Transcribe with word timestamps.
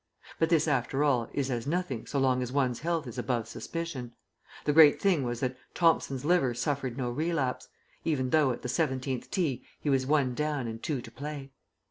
But 0.39 0.49
this, 0.49 0.67
after 0.67 1.03
all, 1.03 1.29
is 1.31 1.51
as 1.51 1.67
nothing 1.67 2.07
so 2.07 2.17
long 2.17 2.41
as 2.41 2.51
one's 2.51 2.79
health 2.79 3.05
is 3.05 3.19
above 3.19 3.47
suspicion. 3.47 4.13
The 4.65 4.73
great 4.73 4.99
thing 4.99 5.23
was 5.23 5.41
that 5.41 5.55
Thomson's 5.75 6.25
liver 6.25 6.55
suffered 6.55 6.97
no 6.97 7.11
relapse; 7.11 7.67
even 8.03 8.31
though, 8.31 8.49
at 8.51 8.63
the 8.63 8.67
seventeenth 8.67 9.29
tee, 9.29 9.63
he 9.79 9.91
was 9.91 10.07
one 10.07 10.33
down 10.33 10.65
and 10.65 10.81
two 10.81 11.01
to 11.03 11.11
play. 11.11 11.51